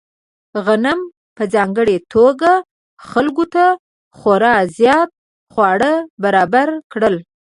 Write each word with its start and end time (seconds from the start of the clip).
غنم 0.65 0.99
په 1.35 1.43
ځانګړې 1.53 1.97
توګه 2.13 2.51
خلکو 3.09 3.43
ته 3.53 3.65
خورا 4.17 4.55
زیات 4.77 5.09
خواړه 5.53 5.91
برابر 6.23 6.67
کړل. 6.91 7.15